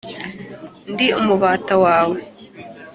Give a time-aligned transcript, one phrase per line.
[0.93, 2.19] ndi umubata wawe.